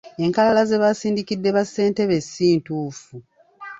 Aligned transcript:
Enkalala 0.23 0.61
ze 0.69 0.77
baasindikidde 0.81 1.49
bassentebe 1.57 2.17
si 2.31 2.47
ntuufu. 2.57 3.15